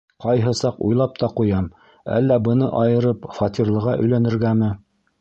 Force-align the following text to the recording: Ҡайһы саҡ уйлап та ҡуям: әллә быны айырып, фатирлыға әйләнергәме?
Ҡайһы 0.23 0.53
саҡ 0.59 0.79
уйлап 0.87 1.19
та 1.25 1.29
ҡуям: 1.41 1.69
әллә 2.17 2.39
быны 2.49 2.73
айырып, 2.83 3.31
фатирлыға 3.39 3.99
әйләнергәме? 4.03 4.77